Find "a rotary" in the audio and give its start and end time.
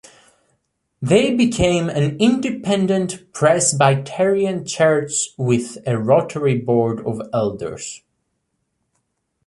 5.85-6.57